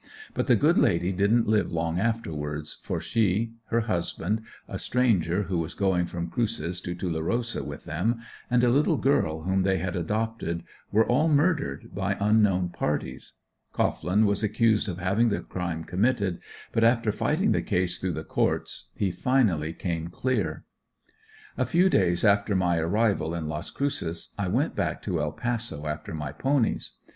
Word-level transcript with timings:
But 0.33 0.47
the 0.47 0.55
good 0.55 0.79
lady 0.79 1.11
didn't 1.11 1.47
live 1.47 1.71
long 1.71 1.99
afterwards, 1.99 2.79
for 2.81 2.99
she, 2.99 3.51
her 3.65 3.81
husband, 3.81 4.41
a 4.67 4.79
stranger, 4.79 5.43
who 5.43 5.59
was 5.59 5.75
going 5.75 6.07
from 6.07 6.27
"Cruces" 6.31 6.81
to 6.81 6.95
Tulerosa 6.95 7.63
with 7.63 7.83
them, 7.85 8.19
and 8.49 8.63
a 8.63 8.69
little 8.69 8.97
girl 8.97 9.43
whom 9.43 9.61
they 9.61 9.77
had 9.77 9.95
adopted 9.95 10.63
were 10.91 11.05
all 11.05 11.27
murdered 11.27 11.93
by 11.93 12.17
unknown 12.19 12.69
parties. 12.69 13.33
Cohglin 13.73 14.25
was 14.25 14.41
accused 14.41 14.89
of 14.89 14.97
having 14.97 15.29
the 15.29 15.41
crime 15.41 15.83
committed, 15.83 16.39
but 16.71 16.83
after 16.83 17.11
fighting 17.11 17.51
the 17.51 17.61
case 17.61 17.99
through 17.99 18.13
the 18.13 18.23
courts, 18.23 18.87
he 18.95 19.11
finally 19.11 19.71
came 19.71 20.07
clear. 20.07 20.65
A 21.59 21.65
few 21.67 21.89
days 21.91 22.25
after 22.25 22.55
my 22.55 22.79
arrival 22.79 23.35
in 23.35 23.47
Las 23.47 23.69
Cruces 23.69 24.31
I 24.35 24.47
went 24.47 24.75
back 24.75 25.03
to 25.03 25.19
El 25.21 25.31
Paso 25.33 25.85
after 25.85 26.15
my 26.15 26.31
ponies. 26.31 26.93